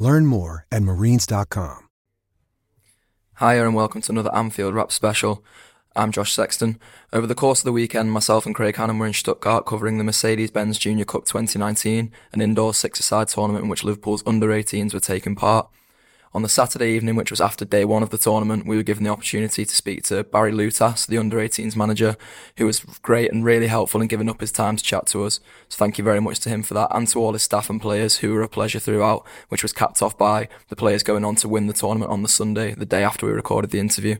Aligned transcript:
Learn 0.00 0.24
more 0.24 0.66
at 0.72 0.82
marines.com. 0.82 1.88
Hiya 3.38 3.66
and 3.66 3.74
welcome 3.74 4.00
to 4.00 4.12
another 4.12 4.34
Anfield 4.34 4.74
Wrap 4.74 4.90
special. 4.90 5.44
I'm 5.94 6.10
Josh 6.10 6.32
Sexton. 6.32 6.78
Over 7.12 7.26
the 7.26 7.34
course 7.34 7.60
of 7.60 7.66
the 7.66 7.72
weekend, 7.72 8.10
myself 8.10 8.46
and 8.46 8.54
Craig 8.54 8.76
Hannon 8.76 8.98
were 8.98 9.06
in 9.06 9.12
Stuttgart 9.12 9.66
covering 9.66 9.98
the 9.98 10.04
Mercedes 10.04 10.50
Benz 10.50 10.78
Junior 10.78 11.04
Cup 11.04 11.26
2019, 11.26 12.10
an 12.32 12.40
indoor 12.40 12.72
six-a-side 12.72 13.28
tournament 13.28 13.64
in 13.64 13.68
which 13.68 13.84
Liverpool's 13.84 14.22
under 14.26 14.48
18s 14.48 14.94
were 14.94 15.00
taking 15.00 15.36
part. 15.36 15.68
On 16.32 16.42
the 16.42 16.48
Saturday 16.48 16.92
evening, 16.92 17.16
which 17.16 17.32
was 17.32 17.40
after 17.40 17.64
day 17.64 17.84
one 17.84 18.04
of 18.04 18.10
the 18.10 18.18
tournament, 18.18 18.64
we 18.64 18.76
were 18.76 18.84
given 18.84 19.02
the 19.02 19.10
opportunity 19.10 19.64
to 19.64 19.74
speak 19.74 20.04
to 20.04 20.22
Barry 20.22 20.52
Lewtas, 20.52 21.08
the 21.08 21.18
under 21.18 21.38
18s 21.38 21.74
manager, 21.74 22.16
who 22.56 22.66
was 22.66 22.78
great 23.02 23.32
and 23.32 23.44
really 23.44 23.66
helpful 23.66 24.00
in 24.00 24.06
giving 24.06 24.30
up 24.30 24.40
his 24.40 24.52
time 24.52 24.76
to 24.76 24.84
chat 24.84 25.06
to 25.06 25.24
us. 25.24 25.40
So 25.68 25.76
thank 25.76 25.98
you 25.98 26.04
very 26.04 26.20
much 26.20 26.38
to 26.40 26.48
him 26.48 26.62
for 26.62 26.74
that 26.74 26.90
and 26.92 27.08
to 27.08 27.18
all 27.18 27.32
his 27.32 27.42
staff 27.42 27.68
and 27.68 27.80
players 27.80 28.18
who 28.18 28.32
were 28.32 28.42
a 28.42 28.48
pleasure 28.48 28.78
throughout, 28.78 29.26
which 29.48 29.64
was 29.64 29.72
capped 29.72 30.02
off 30.02 30.16
by 30.16 30.48
the 30.68 30.76
players 30.76 31.02
going 31.02 31.24
on 31.24 31.34
to 31.34 31.48
win 31.48 31.66
the 31.66 31.72
tournament 31.72 32.12
on 32.12 32.22
the 32.22 32.28
Sunday, 32.28 32.74
the 32.74 32.86
day 32.86 33.02
after 33.02 33.26
we 33.26 33.32
recorded 33.32 33.72
the 33.72 33.80
interview. 33.80 34.14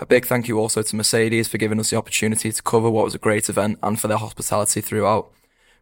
A 0.00 0.06
big 0.06 0.26
thank 0.26 0.48
you 0.48 0.58
also 0.58 0.82
to 0.82 0.96
Mercedes 0.96 1.46
for 1.46 1.58
giving 1.58 1.78
us 1.78 1.90
the 1.90 1.96
opportunity 1.96 2.50
to 2.50 2.62
cover 2.62 2.90
what 2.90 3.04
was 3.04 3.14
a 3.14 3.18
great 3.18 3.48
event 3.48 3.78
and 3.84 4.00
for 4.00 4.08
their 4.08 4.18
hospitality 4.18 4.80
throughout. 4.80 5.30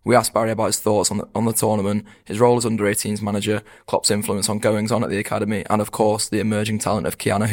We 0.02 0.16
asked 0.16 0.32
Barry 0.32 0.50
about 0.50 0.66
his 0.66 0.80
thoughts 0.80 1.10
on 1.10 1.18
the, 1.18 1.28
on 1.34 1.44
the 1.44 1.52
tournament, 1.52 2.06
his 2.24 2.40
role 2.40 2.56
as 2.56 2.64
under 2.64 2.84
18s 2.84 3.20
manager, 3.20 3.62
Klopp's 3.86 4.10
influence 4.10 4.48
on 4.48 4.58
goings 4.58 4.90
on 4.90 5.04
at 5.04 5.10
the 5.10 5.18
academy, 5.18 5.64
and 5.68 5.82
of 5.82 5.90
course 5.90 6.26
the 6.26 6.40
emerging 6.40 6.78
talent 6.78 7.06
of 7.06 7.18
Ki-Jana 7.18 7.46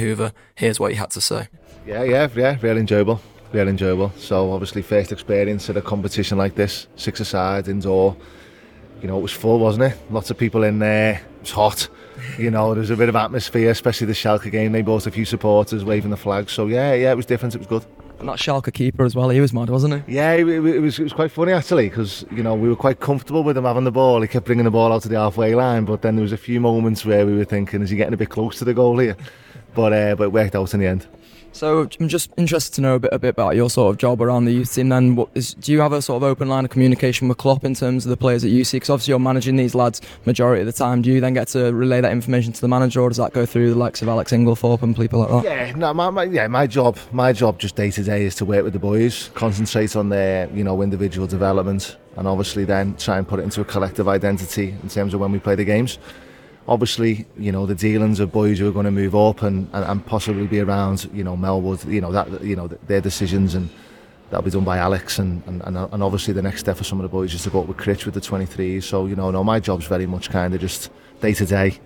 Here's 0.55 0.79
what 0.79 0.91
he 0.91 0.97
had 0.97 1.09
to 1.11 1.21
say. 1.21 1.49
Yeah, 1.85 2.03
yeah, 2.03 2.29
yeah, 2.33 2.57
really 2.61 2.79
enjoyable, 2.79 3.19
really 3.51 3.71
enjoyable. 3.71 4.13
So 4.17 4.53
obviously 4.53 4.81
first 4.81 5.11
experience 5.11 5.69
at 5.69 5.75
a 5.75 5.81
competition 5.81 6.37
like 6.37 6.55
this, 6.55 6.87
six 6.95 7.19
aside 7.19 7.67
indoor. 7.67 8.15
You 9.01 9.09
know, 9.09 9.19
it 9.19 9.21
was 9.21 9.33
full, 9.33 9.59
wasn't 9.59 9.91
it? 9.91 9.97
Lots 10.09 10.31
of 10.31 10.37
people 10.37 10.63
in 10.63 10.79
there. 10.79 11.15
It 11.15 11.41
was 11.41 11.51
hot. 11.51 11.89
You 12.39 12.49
know, 12.49 12.73
there 12.73 12.81
was 12.81 12.89
a 12.89 12.95
bit 12.95 13.09
of 13.09 13.15
atmosphere, 13.15 13.69
especially 13.69 14.07
the 14.07 14.13
Schalke 14.13 14.49
game. 14.51 14.71
They 14.71 14.81
brought 14.81 15.05
a 15.05 15.11
few 15.11 15.25
supporters 15.25 15.83
waving 15.83 16.11
the 16.11 16.17
flags. 16.17 16.53
So 16.53 16.67
yeah, 16.67 16.93
yeah, 16.93 17.11
it 17.11 17.15
was 17.15 17.25
different. 17.25 17.55
It 17.55 17.59
was 17.59 17.67
good. 17.67 17.85
And 18.19 18.29
that 18.29 18.37
Schalke 18.37 18.73
keeper 18.73 19.05
as 19.05 19.15
well, 19.15 19.29
he 19.29 19.39
was 19.39 19.53
mad, 19.53 19.69
wasn't 19.69 20.03
he? 20.05 20.15
Yeah, 20.15 20.33
it, 20.33 20.47
it, 20.47 20.79
was, 20.79 20.97
it 20.99 21.03
was 21.03 21.13
quite 21.13 21.31
funny 21.31 21.51
actually 21.51 21.87
because, 21.87 22.25
you 22.31 22.41
know, 22.41 22.55
we 22.55 22.67
were 22.67 22.75
quite 22.75 22.99
comfortable 22.99 23.43
with 23.43 23.57
him 23.57 23.65
having 23.65 23.83
the 23.83 23.91
ball. 23.91 24.21
He 24.21 24.27
kept 24.27 24.47
bringing 24.47 24.65
the 24.65 24.71
ball 24.71 24.91
out 24.91 25.03
to 25.03 25.09
the 25.09 25.17
halfway 25.17 25.53
line, 25.53 25.85
but 25.85 26.01
then 26.01 26.15
there 26.15 26.23
was 26.23 26.31
a 26.31 26.37
few 26.37 26.59
moments 26.59 27.05
where 27.05 27.25
we 27.25 27.35
were 27.35 27.45
thinking, 27.45 27.81
is 27.81 27.91
he 27.91 27.97
getting 27.97 28.15
a 28.15 28.17
bit 28.17 28.29
close 28.29 28.57
to 28.57 28.65
the 28.65 28.73
goal 28.73 28.97
here? 28.97 29.15
But, 29.75 29.93
uh, 29.93 30.15
but 30.15 30.23
it 30.25 30.31
worked 30.31 30.55
out 30.55 30.73
in 30.73 30.79
the 30.79 30.87
end. 30.87 31.05
So 31.58 31.89
I'm 32.00 32.08
just 32.08 32.30
interested 32.38 32.75
to 32.75 32.81
know 32.81 32.95
a 32.95 33.00
bit, 33.00 33.11
a 33.11 33.17
bit 33.17 33.30
about 33.30 33.55
your 33.55 33.67
sort 33.72 33.89
of 33.89 33.97
job 33.97 34.22
around 34.22 34.45
the 34.45 34.52
youth 34.52 34.75
team. 34.75 34.89
Then, 34.89 35.16
what 35.16 35.30
is, 35.33 35.55
do 35.55 35.72
you 35.72 35.81
have 35.81 35.91
a 35.91 36.03
sort 36.03 36.22
of 36.22 36.23
open 36.23 36.47
line 36.47 36.66
of 36.66 36.69
communication 36.69 37.27
with 37.27 37.39
Klopp 37.39 37.64
in 37.64 37.73
terms 37.73 38.05
of 38.05 38.11
the 38.11 38.17
players 38.17 38.44
that 38.44 38.49
you 38.49 38.64
see? 38.64 38.77
Because 38.77 38.91
obviously 38.91 39.14
you're 39.14 39.19
managing 39.19 39.55
these 39.55 39.73
lads 39.73 39.99
majority 40.25 40.61
of 40.61 40.67
the 40.67 40.72
time. 40.72 41.02
Do 41.02 41.11
you 41.11 41.19
then 41.19 41.33
get 41.33 41.47
to 41.49 41.73
relay 41.73 41.99
that 41.99 42.11
information 42.11 42.53
to 42.53 42.61
the 42.61 42.67
manager, 42.67 43.02
or 43.02 43.09
does 43.09 43.17
that 43.17 43.33
go 43.33 43.44
through 43.44 43.72
the 43.72 43.75
likes 43.75 44.03
of 44.03 44.08
Alex 44.08 44.31
Inglethorpe 44.33 44.83
and 44.83 44.95
people 44.95 45.22
like 45.22 45.30
that? 45.30 45.44
Yeah, 45.45 45.72
no, 45.75 45.95
my, 45.95 46.11
my, 46.11 46.23
yeah, 46.25 46.45
my 46.45 46.67
job, 46.67 46.99
my 47.11 47.33
job 47.33 47.58
just 47.58 47.75
day 47.75 47.89
to 47.89 48.03
day 48.03 48.25
is 48.25 48.36
to 48.36 48.45
work 48.45 48.64
with 48.64 48.73
the 48.73 48.80
boys, 48.80 49.31
concentrate 49.33 49.95
on 49.95 50.09
their, 50.09 50.47
you 50.52 50.64
know, 50.64 50.83
individual 50.83 51.25
development, 51.25 51.98
and 52.17 52.27
obviously 52.27 52.65
then 52.65 52.95
try 52.98 53.17
and 53.17 53.27
put 53.27 53.39
it 53.39 53.43
into 53.43 53.61
a 53.61 53.65
collective 53.65 54.08
identity 54.08 54.76
in 54.83 54.89
terms 54.89 55.15
of 55.15 55.20
when 55.20 55.31
we 55.31 55.39
play 55.39 55.55
the 55.55 55.65
games 55.65 55.98
obviously, 56.67 57.26
you 57.38 57.52
know, 57.52 57.66
the 57.66 57.76
dealings 57.76 58.20
of 58.20 58.32
boys 58.32 58.60
who 58.60 58.67
are 58.67 58.72
going 58.72 58.86
to 58.86 58.92
move 58.92 59.16
up 59.16 59.42
and, 59.42 59.70
and, 59.73 59.86
and 59.86 60.05
possibly 60.05 60.48
be 60.48 60.60
around, 60.60 61.10
you 61.14 61.23
know, 61.23 61.38
Melwood, 61.38 61.89
you 61.92 62.02
know, 62.02 62.11
that, 62.11 62.44
you 62.44 62.55
know, 62.55 62.67
their 62.67 63.02
decisions 63.02 63.55
and 63.55 63.70
that'll 64.30 64.44
be 64.44 64.52
done 64.52 64.66
by 64.66 64.78
Alex 64.78 65.20
and, 65.20 65.42
and, 65.48 65.61
and 65.64 66.04
obviously 66.04 66.33
the 66.33 66.42
next 66.42 66.60
step 66.60 66.76
for 66.76 66.83
some 66.83 67.00
of 67.00 67.04
the 67.04 67.10
boys 67.10 67.33
is 67.33 67.44
to 67.44 67.50
go 67.50 67.61
up 67.61 67.67
with 67.67 67.78
Critch 67.78 68.05
with 68.05 68.14
the 68.14 68.22
23s. 68.22 68.83
So, 68.83 69.05
you 69.05 69.16
know, 69.16 69.32
no, 69.32 69.44
my 69.44 69.60
job's 69.60 69.88
very 69.88 70.05
much 70.05 70.30
kind 70.30 70.54
of 70.54 70.60
just 70.60 70.92
day 71.22 71.33
to 71.33 71.45
day, 71.45 71.80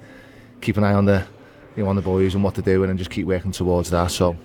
keep 0.61 0.77
an 0.77 0.83
eye 0.83 0.93
on 0.93 1.05
the, 1.05 1.27
you 1.75 1.83
know, 1.83 1.89
on 1.89 1.95
the 1.95 2.01
boys 2.01 2.33
and 2.33 2.43
what 2.43 2.55
they're 2.55 2.75
doing 2.75 2.89
and 2.89 2.97
just 2.97 3.11
keep 3.11 3.27
working 3.27 3.51
towards 3.51 3.91
that. 3.91 4.09
So, 4.09 4.35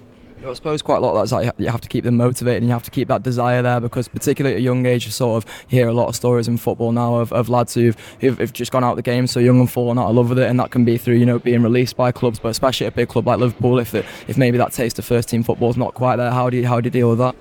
I 0.44 0.52
suppose 0.52 0.82
quite 0.82 0.98
a 0.98 1.00
lot 1.00 1.10
of 1.10 1.16
that's 1.16 1.32
like 1.32 1.52
you 1.58 1.68
have 1.68 1.80
to 1.80 1.88
keep 1.88 2.04
them 2.04 2.16
motivated 2.16 2.62
and 2.62 2.68
you 2.68 2.72
have 2.72 2.82
to 2.82 2.90
keep 2.90 3.08
that 3.08 3.22
desire 3.22 3.62
there 3.62 3.80
because 3.80 4.06
particularly 4.06 4.56
at 4.56 4.60
a 4.60 4.62
young 4.62 4.84
age 4.84 5.06
you 5.06 5.10
sort 5.10 5.42
of 5.42 5.64
hear 5.66 5.88
a 5.88 5.92
lot 5.92 6.08
of 6.08 6.16
stories 6.16 6.46
in 6.46 6.56
football 6.56 6.92
now 6.92 7.16
of, 7.16 7.32
of 7.32 7.48
lads 7.48 7.74
who've, 7.74 7.96
who've, 8.20 8.38
who've 8.38 8.52
just 8.52 8.70
gone 8.70 8.84
out 8.84 8.90
of 8.90 8.96
the 8.96 9.02
game 9.02 9.26
so 9.26 9.40
young 9.40 9.58
and 9.60 9.70
fallen 9.70 9.98
out 9.98 10.08
of 10.08 10.14
love 10.14 10.28
with 10.28 10.38
it 10.38 10.48
and 10.48 10.60
that 10.60 10.70
can 10.70 10.84
be 10.84 10.98
through 10.98 11.14
you 11.14 11.26
know 11.26 11.38
being 11.38 11.62
released 11.62 11.96
by 11.96 12.12
clubs 12.12 12.38
but 12.38 12.50
especially 12.50 12.86
at 12.86 12.92
a 12.92 12.96
big 12.96 13.08
club 13.08 13.26
like 13.26 13.38
Liverpool 13.38 13.78
if 13.78 13.94
it, 13.94 14.04
if 14.28 14.36
maybe 14.36 14.58
that 14.58 14.72
taste 14.72 14.98
of 14.98 15.04
first 15.04 15.28
team 15.28 15.42
football 15.42 15.70
is 15.70 15.76
not 15.76 15.94
quite 15.94 16.16
there 16.16 16.30
how 16.30 16.50
do 16.50 16.58
you 16.58 16.66
how 16.66 16.80
do 16.80 16.86
you 16.86 16.90
deal 16.90 17.10
with 17.10 17.18
that? 17.18 17.34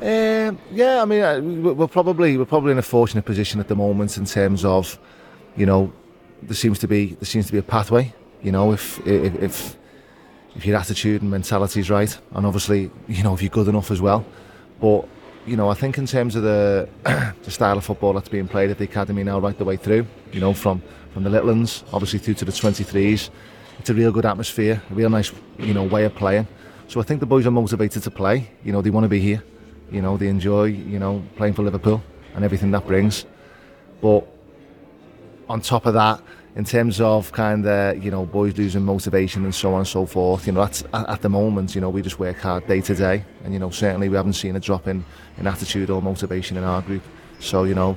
Um, 0.00 0.58
yeah 0.70 1.02
I 1.02 1.04
mean 1.04 1.22
uh, 1.22 1.40
we're 1.72 1.88
probably 1.88 2.36
we're 2.36 2.44
probably 2.44 2.72
in 2.72 2.78
a 2.78 2.82
fortunate 2.82 3.24
position 3.24 3.60
at 3.60 3.68
the 3.68 3.76
moment 3.76 4.18
in 4.18 4.26
terms 4.26 4.64
of 4.64 4.98
you 5.56 5.64
know 5.64 5.92
there 6.42 6.56
seems 6.56 6.78
to 6.80 6.88
be 6.88 7.14
there 7.14 7.24
seems 7.24 7.46
to 7.46 7.52
be 7.52 7.58
a 7.58 7.62
pathway 7.62 8.12
you 8.42 8.52
know 8.52 8.72
if 8.72 9.04
if, 9.06 9.34
if 9.42 9.76
if 10.54 10.66
your 10.66 10.76
attitude 10.76 11.22
and 11.22 11.30
mentality 11.30 11.80
is 11.80 11.90
right, 11.90 12.16
and 12.32 12.46
obviously, 12.46 12.90
you 13.08 13.22
know, 13.22 13.34
if 13.34 13.42
you're 13.42 13.50
good 13.50 13.68
enough 13.68 13.90
as 13.90 14.00
well. 14.00 14.24
But 14.80 15.08
you 15.46 15.56
know, 15.56 15.68
I 15.68 15.74
think 15.74 15.98
in 15.98 16.06
terms 16.06 16.36
of 16.36 16.42
the 16.42 16.88
the 17.42 17.50
style 17.50 17.78
of 17.78 17.84
football 17.84 18.12
that's 18.12 18.28
being 18.28 18.48
played 18.48 18.70
at 18.70 18.78
the 18.78 18.84
academy 18.84 19.24
now, 19.24 19.38
right 19.38 19.56
the 19.56 19.64
way 19.64 19.76
through, 19.76 20.06
you 20.32 20.40
know, 20.40 20.52
from 20.52 20.82
from 21.12 21.24
the 21.24 21.44
ones, 21.44 21.84
obviously 21.92 22.18
through 22.18 22.34
to 22.34 22.44
the 22.44 22.52
23s, 22.52 23.28
it's 23.78 23.90
a 23.90 23.94
real 23.94 24.12
good 24.12 24.24
atmosphere, 24.24 24.80
a 24.90 24.94
real 24.94 25.10
nice, 25.10 25.30
you 25.58 25.74
know, 25.74 25.84
way 25.84 26.04
of 26.04 26.14
playing. 26.14 26.48
So 26.88 27.00
I 27.00 27.02
think 27.02 27.20
the 27.20 27.26
boys 27.26 27.46
are 27.46 27.50
motivated 27.50 28.02
to 28.04 28.10
play. 28.10 28.50
You 28.64 28.72
know, 28.72 28.80
they 28.80 28.90
want 28.90 29.04
to 29.04 29.08
be 29.08 29.20
here. 29.20 29.42
You 29.90 30.00
know, 30.00 30.16
they 30.16 30.28
enjoy, 30.28 30.64
you 30.64 30.98
know, 30.98 31.22
playing 31.36 31.54
for 31.54 31.62
Liverpool 31.62 32.02
and 32.34 32.44
everything 32.44 32.70
that 32.70 32.86
brings. 32.86 33.26
But 34.00 34.26
on 35.48 35.60
top 35.60 35.84
of 35.84 35.94
that, 35.94 36.22
in 36.54 36.64
terms 36.64 37.00
of 37.00 37.32
kind 37.32 37.66
of 37.66 38.02
you 38.04 38.10
know 38.10 38.26
boys 38.26 38.56
losing 38.58 38.84
motivation 38.84 39.44
and 39.44 39.54
so 39.54 39.72
on 39.72 39.78
and 39.78 39.88
so 39.88 40.04
forth 40.04 40.46
you 40.46 40.52
know 40.52 40.60
that's 40.60 40.84
at, 40.92 41.22
the 41.22 41.28
moment 41.28 41.74
you 41.74 41.80
know 41.80 41.88
we 41.88 42.02
just 42.02 42.18
work 42.18 42.38
hard 42.38 42.66
day 42.66 42.80
to 42.80 42.94
day. 42.94 43.24
And 43.44 43.52
you 43.52 43.58
know 43.58 43.70
certainly 43.70 44.08
we 44.08 44.16
haven't 44.16 44.34
seen 44.34 44.56
a 44.56 44.60
drop 44.60 44.86
in 44.86 45.04
in 45.38 45.46
attitude 45.46 45.90
or 45.90 46.02
motivation 46.02 46.56
in 46.56 46.64
our 46.64 46.82
group. 46.82 47.02
So 47.40 47.64
you 47.64 47.74
know 47.74 47.96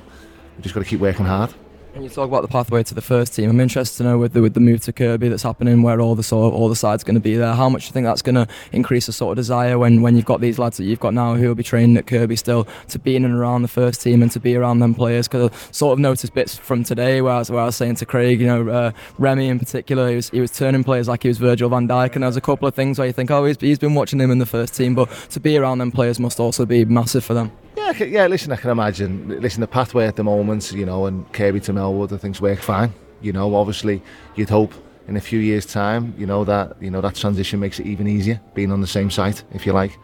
we 0.56 0.62
just 0.62 0.74
got 0.74 0.82
to 0.82 0.88
keep 0.88 1.00
working 1.00 1.26
hard 1.26 1.52
when 1.96 2.04
you 2.04 2.10
talk 2.10 2.28
about 2.28 2.42
the 2.42 2.48
pathway 2.48 2.82
to 2.82 2.94
the 2.94 3.00
first 3.00 3.34
team, 3.34 3.48
I'm 3.48 3.58
interested 3.58 3.96
to 3.98 4.02
know 4.04 4.18
with 4.18 4.34
the 4.34 4.42
with 4.42 4.52
the 4.52 4.60
move 4.60 4.82
to 4.82 4.92
Kirkby 4.92 5.28
that's 5.28 5.42
happening, 5.42 5.82
where 5.82 5.98
all 5.98 6.14
the 6.14 6.22
sort 6.22 6.52
of 6.52 6.60
all 6.60 6.68
the 6.68 6.76
sides 6.76 7.02
going 7.02 7.14
to 7.14 7.20
be 7.20 7.36
there. 7.36 7.54
How 7.54 7.70
much 7.70 7.84
do 7.84 7.86
you 7.86 7.92
think 7.92 8.04
that's 8.04 8.20
going 8.20 8.34
to 8.34 8.46
increase 8.72 9.06
the 9.06 9.12
sort 9.12 9.32
of 9.32 9.36
desire 9.36 9.78
when, 9.78 10.02
when 10.02 10.14
you've 10.14 10.26
got 10.26 10.42
these 10.42 10.58
lads 10.58 10.76
that 10.76 10.84
you've 10.84 11.00
got 11.00 11.14
now 11.14 11.34
who 11.36 11.48
will 11.48 11.54
be 11.54 11.62
training 11.62 11.96
at 11.96 12.06
Kirkby 12.06 12.36
still 12.36 12.68
to 12.88 12.98
be 12.98 13.16
in 13.16 13.24
and 13.24 13.32
around 13.32 13.62
the 13.62 13.68
first 13.68 14.02
team 14.02 14.20
and 14.20 14.30
to 14.32 14.38
be 14.38 14.56
around 14.56 14.80
them 14.80 14.94
players? 14.94 15.26
Because 15.26 15.50
I 15.50 15.72
sort 15.72 15.94
of 15.94 15.98
noticed 15.98 16.34
bits 16.34 16.58
from 16.58 16.84
today 16.84 17.22
where 17.22 17.32
I 17.32 17.38
was, 17.38 17.50
where 17.50 17.62
I 17.62 17.64
was 17.64 17.76
saying 17.76 17.94
to 17.96 18.06
Craig, 18.06 18.40
you 18.42 18.46
know, 18.46 18.68
uh, 18.68 18.92
Remy 19.16 19.48
in 19.48 19.58
particular, 19.58 20.10
he 20.10 20.16
was 20.16 20.28
he 20.28 20.40
was 20.40 20.50
turning 20.50 20.84
players 20.84 21.08
like 21.08 21.22
he 21.22 21.28
was 21.28 21.38
Virgil 21.38 21.70
van 21.70 21.88
Dijk, 21.88 22.12
and 22.14 22.22
there 22.22 22.28
was 22.28 22.36
a 22.36 22.42
couple 22.42 22.68
of 22.68 22.74
things 22.74 22.98
where 22.98 23.06
you 23.06 23.14
think, 23.14 23.30
oh, 23.30 23.46
he's, 23.46 23.58
he's 23.58 23.78
been 23.78 23.94
watching 23.94 24.20
him 24.20 24.30
in 24.30 24.38
the 24.38 24.46
first 24.46 24.74
team, 24.74 24.94
but 24.94 25.10
to 25.30 25.40
be 25.40 25.56
around 25.56 25.78
them 25.78 25.90
players 25.90 26.20
must 26.20 26.38
also 26.40 26.66
be 26.66 26.84
massive 26.84 27.24
for 27.24 27.32
them. 27.32 27.50
Yeah, 27.86 28.04
yeah. 28.04 28.26
Listen, 28.26 28.50
I 28.50 28.56
can 28.56 28.70
imagine. 28.70 29.40
Listen, 29.40 29.60
the 29.60 29.68
pathway 29.68 30.06
at 30.06 30.16
the 30.16 30.24
moment, 30.24 30.72
you 30.72 30.84
know, 30.84 31.06
and 31.06 31.30
Kirkby 31.32 31.60
to 31.60 31.72
Melwood, 31.72 32.12
I 32.12 32.16
think's 32.16 32.40
work 32.40 32.58
fine. 32.58 32.92
You 33.20 33.32
know, 33.32 33.54
obviously, 33.54 34.02
you'd 34.34 34.48
hope 34.48 34.74
in 35.06 35.16
a 35.16 35.20
few 35.20 35.38
years' 35.38 35.64
time, 35.64 36.12
you 36.18 36.26
know 36.26 36.44
that 36.44 36.76
you 36.82 36.90
know 36.90 37.00
that 37.00 37.14
transition 37.14 37.60
makes 37.60 37.78
it 37.78 37.86
even 37.86 38.08
easier, 38.08 38.40
being 38.54 38.72
on 38.72 38.80
the 38.80 38.88
same 38.88 39.08
site, 39.08 39.44
if 39.52 39.66
you 39.66 39.72
like. 39.72 39.96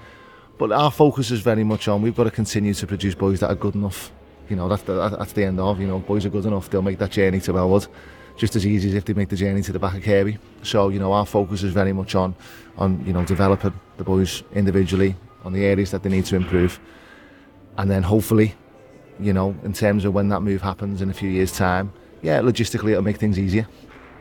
But 0.59 0.71
our 0.71 0.93
focus 0.93 1.33
is 1.33 1.41
very 1.41 1.65
much 1.65 1.89
on 1.89 2.03
we've 2.03 2.15
got 2.15 2.25
to 2.25 2.31
continue 2.31 2.73
to 2.73 2.87
produce 2.87 3.17
boys 3.17 3.41
that 3.41 3.51
are 3.51 3.57
good 3.57 3.75
enough. 3.75 4.13
You 4.49 4.55
know, 4.55 4.69
that's 4.69 4.83
the, 4.83 5.09
that's 5.09 5.33
the 5.33 5.45
end 5.45 5.59
of. 5.59 5.81
You 5.81 5.89
know, 5.89 5.99
boys 5.99 6.25
are 6.25 6.31
good 6.31 6.47
enough, 6.47 6.71
they'll 6.71 6.83
make 6.83 6.99
that 6.99 7.11
journey 7.11 7.41
to 7.41 7.53
Melwood 7.53 7.89
just 8.37 8.57
as 8.57 8.65
easy 8.65 8.89
as 8.89 8.95
if 8.95 9.05
they 9.05 9.13
make 9.13 9.29
the 9.29 9.37
journey 9.37 9.61
to 9.61 9.73
the 9.73 9.79
back 9.79 9.95
of 9.95 10.03
Kirkby. 10.03 10.39
So, 10.63 10.89
you 10.89 10.99
know, 10.99 11.13
our 11.13 11.27
focus 11.27 11.63
is 11.65 11.73
very 11.73 11.93
much 11.93 12.15
on 12.15 12.37
on 12.79 13.05
you 13.05 13.13
know 13.13 13.25
developing 13.25 13.75
the 13.97 14.05
boys 14.05 14.45
individually 14.55 15.17
on 15.45 15.53
the 15.53 15.65
areas 15.65 15.91
that 15.91 16.05
they 16.05 16.11
need 16.11 16.25
to 16.27 16.37
improve 16.37 16.79
and 17.79 17.91
then 17.91 18.03
hopefully, 18.03 18.55
you 19.21 19.33
know, 19.33 19.55
in 19.63 19.73
terms 19.73 20.05
of 20.05 20.15
when 20.15 20.29
that 20.29 20.41
move 20.41 20.63
happens 20.63 21.03
in 21.03 21.11
a 21.11 21.15
few 21.15 21.29
years' 21.29 21.53
time, 21.53 21.93
yeah, 22.23 22.41
logistically 22.41 22.91
it'll 22.91 23.03
make 23.03 23.19
things 23.19 23.39
easier. 23.39 23.67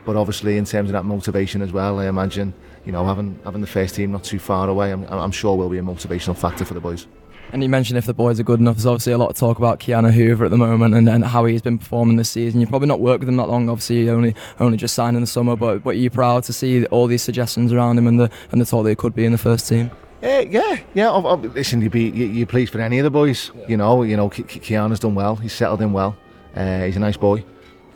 But 0.04 0.16
obviously, 0.16 0.56
in 0.56 0.64
terms 0.64 0.90
of 0.90 0.94
that 0.94 1.04
motivation 1.04 1.62
as 1.62 1.72
well, 1.72 2.00
I 2.00 2.08
imagine, 2.08 2.52
you 2.84 2.92
know, 2.92 3.04
having 3.04 3.38
having 3.44 3.60
the 3.60 3.66
first 3.66 3.94
team 3.94 4.12
not 4.12 4.24
too 4.24 4.38
far 4.38 4.68
away, 4.68 4.90
I'm, 4.90 5.04
I'm 5.04 5.30
sure 5.30 5.56
will 5.56 5.68
be 5.68 5.78
a 5.78 5.82
motivational 5.82 6.36
factor 6.36 6.64
for 6.64 6.74
the 6.74 6.80
boys. 6.80 7.06
And 7.52 7.62
you 7.62 7.68
mentioned 7.68 7.98
if 7.98 8.06
the 8.06 8.14
boys 8.14 8.40
are 8.40 8.44
good 8.44 8.60
enough, 8.60 8.76
there's 8.76 8.86
obviously 8.86 9.12
a 9.12 9.18
lot 9.18 9.28
of 9.28 9.36
talk 9.36 9.58
about 9.58 9.78
Ki-Jana 9.78 10.08
at 10.08 10.50
the 10.50 10.56
moment 10.56 10.94
and, 10.94 11.06
and 11.06 11.22
how 11.22 11.44
he's 11.44 11.60
been 11.60 11.76
performing 11.76 12.16
this 12.16 12.30
season. 12.30 12.60
You've 12.60 12.70
probably 12.70 12.88
not 12.88 13.00
worked 13.00 13.20
with 13.20 13.28
him 13.28 13.36
that 13.36 13.48
long, 13.48 13.68
obviously 13.68 14.08
only 14.08 14.34
only 14.58 14.78
just 14.78 14.94
signed 14.94 15.16
in 15.16 15.20
the 15.20 15.26
summer, 15.26 15.54
but 15.54 15.84
but 15.84 15.90
are 15.90 15.98
you 15.98 16.08
proud 16.08 16.44
to 16.44 16.52
see 16.52 16.86
all 16.86 17.06
these 17.06 17.22
suggestions 17.22 17.72
around 17.72 17.98
him 17.98 18.06
and 18.06 18.18
the 18.18 18.30
and 18.50 18.60
the 18.60 18.64
talk 18.64 18.84
that 18.84 18.90
he 18.90 18.96
could 18.96 19.14
be 19.14 19.26
in 19.26 19.32
the 19.32 19.38
first 19.38 19.68
team? 19.68 19.90
Uh, 20.22 20.44
yeah, 20.48 20.78
yeah. 20.94 21.10
I've, 21.10 21.26
I've, 21.26 21.54
listen, 21.54 21.82
you'd 21.82 21.90
be 21.92 22.04
you, 22.04 22.26
you 22.26 22.46
pleased 22.46 22.72
for 22.72 22.80
any 22.80 22.98
of 22.98 23.04
the 23.04 23.10
boys. 23.10 23.50
Yeah. 23.54 23.66
You 23.68 23.76
know, 23.76 24.02
you 24.04 24.16
know, 24.16 24.28
Ki-Jana's 24.28 25.00
done 25.00 25.14
well. 25.16 25.36
He's 25.36 25.52
settled 25.52 25.82
in 25.82 25.92
well. 25.92 26.16
Uh, 26.54 26.82
he's 26.82 26.96
a 26.96 27.00
nice 27.00 27.16
boy. 27.16 27.44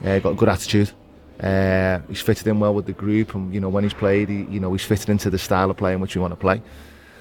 Uh, 0.04 0.18
got 0.18 0.30
a 0.30 0.34
good 0.34 0.48
attitude. 0.48 0.90
Uh, 1.40 2.00
he's 2.08 2.20
fitted 2.20 2.46
in 2.46 2.58
well 2.58 2.74
with 2.74 2.86
the 2.86 2.92
group, 2.92 3.34
and 3.34 3.52
you 3.54 3.60
know 3.60 3.68
when 3.68 3.84
he's 3.84 3.94
played, 3.94 4.28
he, 4.28 4.44
you 4.44 4.58
know 4.58 4.72
he's 4.72 4.84
fitted 4.84 5.10
into 5.10 5.30
the 5.30 5.38
style 5.38 5.70
of 5.70 5.76
playing 5.76 6.00
which 6.00 6.16
we 6.16 6.20
want 6.20 6.32
to 6.32 6.36
play. 6.36 6.62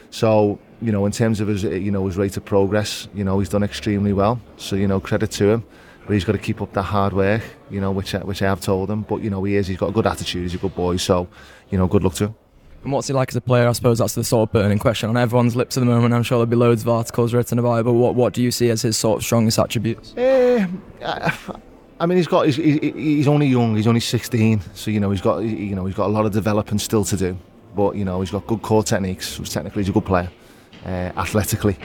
So 0.09 0.57
you 0.81 0.91
know, 0.91 1.05
in 1.05 1.11
terms 1.11 1.39
of 1.39 1.49
his 1.49 1.63
you 1.63 1.91
know 1.91 2.05
his 2.05 2.17
rate 2.17 2.37
of 2.37 2.45
progress, 2.45 3.07
you 3.13 3.23
know 3.23 3.37
he's 3.39 3.49
done 3.49 3.63
extremely 3.63 4.13
well. 4.13 4.39
So 4.57 4.75
you 4.75 4.87
know 4.87 4.99
credit 4.99 5.31
to 5.31 5.49
him, 5.49 5.65
but 6.05 6.13
he's 6.13 6.23
got 6.23 6.31
to 6.31 6.37
keep 6.37 6.61
up 6.61 6.71
that 6.73 6.83
hard 6.83 7.13
work. 7.13 7.43
You 7.69 7.81
know, 7.81 7.91
which 7.91 8.13
which 8.13 8.41
I 8.41 8.45
have 8.45 8.61
told 8.61 8.89
him. 8.89 9.01
But 9.01 9.21
you 9.21 9.29
know 9.29 9.43
he 9.43 9.55
is. 9.55 9.67
He's 9.67 9.77
got 9.77 9.89
a 9.89 9.93
good 9.93 10.07
attitude. 10.07 10.43
He's 10.43 10.55
a 10.55 10.59
good 10.59 10.75
boy. 10.75 10.97
So 10.97 11.27
you 11.69 11.77
know, 11.77 11.87
good 11.87 12.03
luck 12.03 12.13
to 12.15 12.27
him. 12.27 12.35
And 12.85 12.93
what's 12.93 13.07
he 13.07 13.13
like 13.13 13.29
as 13.29 13.35
a 13.35 13.41
player? 13.41 13.67
I 13.67 13.71
suppose 13.71 13.97
that's 13.97 14.13
the 14.13 14.23
sort 14.23 14.47
of 14.47 14.53
burning 14.53 14.77
question 14.77 15.09
on 15.09 15.17
everyone's 15.17 15.55
lips 15.55 15.75
at 15.75 15.79
the 15.79 15.87
moment. 15.87 16.13
I'm 16.13 16.21
sure 16.21 16.37
there'll 16.37 16.45
be 16.45 16.55
loads 16.55 16.83
of 16.83 16.89
articles 16.89 17.33
written 17.33 17.57
about 17.57 17.79
it. 17.79 17.83
But 17.83 17.93
what 17.93 18.13
what 18.13 18.31
do 18.33 18.43
you 18.43 18.51
see 18.51 18.69
as 18.69 18.83
his 18.83 18.95
sort 18.95 19.17
of 19.17 19.25
strongest 19.25 19.57
attributes? 19.57 20.15
Uh, 20.15 20.67
I 21.99 22.05
mean, 22.05 22.19
he's 22.19 22.27
got 22.27 22.45
he's, 22.45 22.57
he's 22.57 23.27
only 23.27 23.47
young. 23.47 23.75
He's 23.75 23.87
only 23.87 24.01
16, 24.01 24.61
so 24.75 24.91
you 24.91 24.99
know 24.99 25.09
he's 25.09 25.19
got 25.19 25.39
you 25.39 25.73
know 25.73 25.85
he's 25.87 25.95
got 25.95 26.05
a 26.05 26.13
lot 26.13 26.27
of 26.27 26.31
developing 26.31 26.77
still 26.77 27.03
to 27.05 27.17
do. 27.17 27.35
But 27.75 27.95
you 27.95 28.05
know 28.05 28.19
he's 28.19 28.29
got 28.29 28.45
good 28.45 28.61
core 28.61 28.83
techniques. 28.83 29.29
So 29.29 29.43
technically, 29.43 29.81
he's 29.81 29.89
a 29.89 29.93
good 29.93 30.05
player. 30.05 30.29
Uh, 30.85 31.11
athletically, 31.17 31.77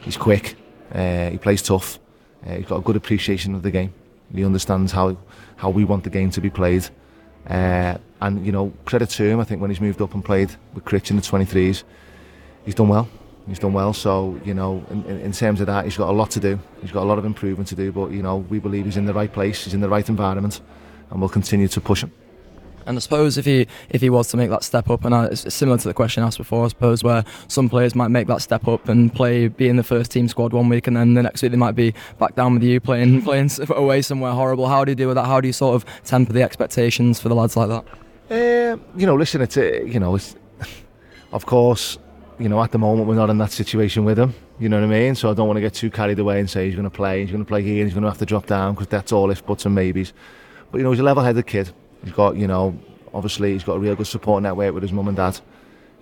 he's 0.00 0.16
quick. 0.16 0.56
Uh, 0.92 1.30
he 1.30 1.38
plays 1.38 1.62
tough. 1.62 2.00
Uh, 2.44 2.56
he's 2.56 2.66
got 2.66 2.78
a 2.78 2.82
good 2.82 2.96
appreciation 2.96 3.54
of 3.54 3.62
the 3.62 3.70
game. 3.70 3.94
He 4.34 4.44
understands 4.44 4.90
how 4.90 5.16
how 5.54 5.70
we 5.70 5.84
want 5.84 6.02
the 6.02 6.10
game 6.10 6.30
to 6.30 6.40
be 6.40 6.50
played. 6.50 6.88
Uh, 7.46 7.98
and 8.20 8.44
you 8.44 8.52
know, 8.52 8.72
credit 8.84 9.10
to 9.10 9.24
him. 9.24 9.40
I 9.40 9.44
think 9.44 9.60
when 9.60 9.70
he's 9.70 9.80
moved 9.80 10.00
up 10.02 10.14
and 10.14 10.24
played 10.24 10.50
with 10.74 10.84
Critch 10.84 11.10
in 11.10 11.16
the 11.16 11.22
23s, 11.22 11.82
he's 12.64 12.74
done 12.74 12.88
well 12.88 13.08
he's 13.50 13.58
done 13.58 13.72
well. 13.72 13.92
So 13.92 14.40
you 14.44 14.54
know, 14.54 14.84
in, 14.90 15.04
in, 15.20 15.32
terms 15.32 15.60
of 15.60 15.66
that, 15.66 15.84
he's 15.84 15.96
got 15.96 16.08
a 16.08 16.12
lot 16.12 16.30
to 16.32 16.40
do. 16.40 16.58
He's 16.80 16.92
got 16.92 17.02
a 17.02 17.08
lot 17.08 17.18
of 17.18 17.24
improvement 17.24 17.68
to 17.68 17.74
do. 17.74 17.92
But 17.92 18.12
you 18.12 18.22
know, 18.22 18.38
we 18.38 18.58
believe 18.58 18.86
he's 18.86 18.96
in 18.96 19.04
the 19.04 19.14
right 19.14 19.30
place. 19.30 19.64
He's 19.64 19.74
in 19.74 19.80
the 19.80 19.88
right 19.88 20.08
environment, 20.08 20.60
and 21.10 21.20
we'll 21.20 21.28
continue 21.28 21.68
to 21.68 21.80
push 21.80 22.02
him. 22.02 22.12
And 22.86 22.96
I 22.96 23.00
suppose 23.00 23.38
if 23.38 23.44
he 23.44 23.66
if 23.90 24.00
he 24.00 24.10
was 24.10 24.28
to 24.28 24.36
make 24.36 24.50
that 24.50 24.64
step 24.64 24.90
up, 24.90 25.04
and 25.04 25.14
it's 25.32 25.52
similar 25.52 25.78
to 25.78 25.88
the 25.88 25.94
question 25.94 26.22
asked 26.22 26.38
before, 26.38 26.64
I 26.64 26.68
suppose 26.68 27.02
where 27.02 27.24
some 27.48 27.68
players 27.68 27.94
might 27.94 28.08
make 28.08 28.26
that 28.28 28.42
step 28.42 28.66
up 28.68 28.88
and 28.88 29.12
play, 29.14 29.48
be 29.48 29.68
in 29.68 29.76
the 29.76 29.82
first 29.82 30.10
team 30.10 30.28
squad 30.28 30.52
one 30.52 30.68
week, 30.68 30.86
and 30.86 30.96
then 30.96 31.14
the 31.14 31.22
next 31.22 31.42
week 31.42 31.52
they 31.52 31.58
might 31.58 31.76
be 31.76 31.94
back 32.18 32.34
down 32.34 32.54
with 32.54 32.62
you 32.62 32.80
playing 32.80 33.22
playing 33.30 33.50
away 33.70 34.02
somewhere 34.02 34.32
horrible. 34.32 34.68
How 34.68 34.84
do 34.84 34.92
you 34.92 34.96
deal 34.96 35.08
with 35.08 35.16
that? 35.16 35.26
How 35.26 35.40
do 35.40 35.48
you 35.48 35.52
sort 35.52 35.74
of 35.74 35.84
temper 36.04 36.32
the 36.32 36.42
expectations 36.42 37.20
for 37.20 37.28
the 37.28 37.34
lads 37.34 37.56
like 37.56 37.68
that? 37.68 37.84
Uh, 38.30 38.76
you 38.96 39.06
know, 39.06 39.16
listen, 39.16 39.40
it's 39.40 39.56
uh, 39.56 39.82
you 39.84 40.00
know, 40.00 40.14
it's 40.14 40.36
of 41.32 41.46
course 41.46 41.98
you 42.40 42.48
know, 42.48 42.62
at 42.62 42.72
the 42.72 42.78
moment 42.78 43.06
we're 43.06 43.14
not 43.14 43.28
in 43.28 43.36
that 43.38 43.52
situation 43.52 44.04
with 44.04 44.18
him. 44.18 44.34
You 44.58 44.70
know 44.70 44.80
what 44.80 44.84
I 44.84 44.98
mean? 44.98 45.14
So 45.14 45.30
I 45.30 45.34
don't 45.34 45.46
want 45.46 45.58
to 45.58 45.60
get 45.60 45.74
too 45.74 45.90
carried 45.90 46.18
away 46.18 46.40
and 46.40 46.48
say 46.48 46.66
he's 46.66 46.74
going 46.74 46.84
to 46.84 46.90
play, 46.90 47.20
he's 47.20 47.30
going 47.30 47.44
to 47.44 47.48
play 47.48 47.62
here, 47.62 47.80
and 47.80 47.84
he's 47.84 47.92
going 47.92 48.02
to 48.02 48.08
have 48.08 48.18
to 48.18 48.26
drop 48.26 48.46
down 48.46 48.74
because 48.74 48.88
that's 48.88 49.12
all 49.12 49.30
if 49.30 49.44
buts 49.44 49.66
and 49.66 49.74
maybes. 49.74 50.14
But 50.72 50.78
you 50.78 50.84
know, 50.84 50.90
he's 50.90 51.00
a 51.00 51.04
level-headed 51.04 51.46
kid. 51.46 51.70
He's 52.04 52.12
got, 52.12 52.36
you 52.36 52.46
know, 52.46 52.78
obviously 53.12 53.52
he's 53.52 53.64
got 53.64 53.74
a 53.74 53.78
real 53.78 53.96
good 53.96 54.06
support 54.06 54.42
network 54.42 54.74
with 54.74 54.82
his 54.82 54.92
mum 54.92 55.08
and 55.08 55.16
dad. 55.16 55.38